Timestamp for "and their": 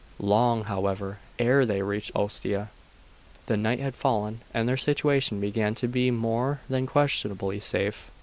4.51-4.75